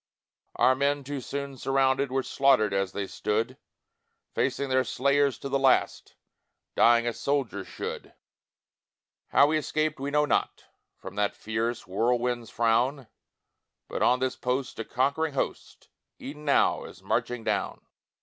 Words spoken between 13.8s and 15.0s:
But on this post a